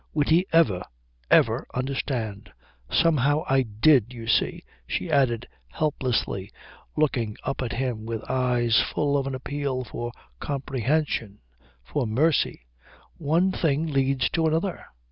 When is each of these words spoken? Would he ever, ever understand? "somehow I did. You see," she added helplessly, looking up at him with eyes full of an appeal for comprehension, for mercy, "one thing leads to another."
Would 0.15 0.29
he 0.29 0.47
ever, 0.51 0.81
ever 1.29 1.67
understand? 1.75 2.51
"somehow 2.91 3.43
I 3.47 3.61
did. 3.61 4.13
You 4.13 4.25
see," 4.25 4.63
she 4.87 5.11
added 5.11 5.47
helplessly, 5.67 6.51
looking 6.97 7.37
up 7.43 7.61
at 7.61 7.73
him 7.73 8.07
with 8.07 8.27
eyes 8.27 8.81
full 8.81 9.15
of 9.15 9.27
an 9.27 9.35
appeal 9.35 9.83
for 9.83 10.11
comprehension, 10.39 11.37
for 11.83 12.07
mercy, 12.07 12.61
"one 13.19 13.51
thing 13.51 13.85
leads 13.85 14.27
to 14.31 14.47
another." 14.47 14.85